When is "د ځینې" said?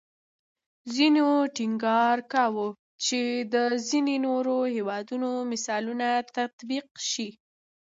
3.53-4.15